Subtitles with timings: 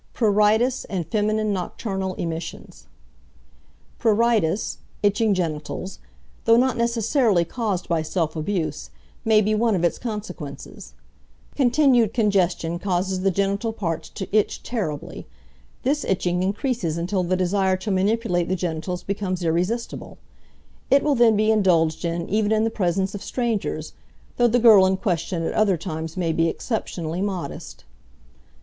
[0.13, 2.87] PRURITIS AND FEMININE NOCTURNAL EMISSIONS
[3.99, 5.99] Pruritis (itching genitals),
[6.45, 8.89] though not necessarily caused by self abuse,
[9.23, 10.95] may be one of its consequences.
[11.55, 15.27] Continued congestion causes the genital parts to itch terribly.
[15.83, 20.17] This itching increases until the desire to manipulate the genitals becomes irresistible.
[20.89, 23.93] It will then be indulged in even in the presence of strangers,
[24.37, 27.83] though the girl in question at other times may be exceptionally modest.